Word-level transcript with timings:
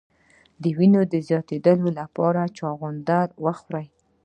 د 0.61 0.63
وینې 0.77 1.03
د 1.13 1.15
زیاتوالي 1.27 1.89
لپاره 1.99 2.41
چغندر 2.57 3.27
وخورئ 3.43 3.87